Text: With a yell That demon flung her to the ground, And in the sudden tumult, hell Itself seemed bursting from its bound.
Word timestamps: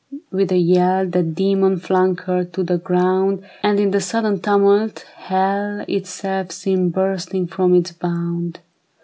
With 0.31 0.51
a 0.51 0.57
yell 0.57 1.05
That 1.07 1.35
demon 1.35 1.77
flung 1.77 2.17
her 2.25 2.43
to 2.43 2.63
the 2.63 2.79
ground, 2.79 3.43
And 3.61 3.79
in 3.79 3.91
the 3.91 4.01
sudden 4.01 4.39
tumult, 4.41 5.05
hell 5.15 5.85
Itself 5.87 6.49
seemed 6.51 6.93
bursting 6.93 7.45
from 7.45 7.75
its 7.75 7.91
bound. 7.91 8.61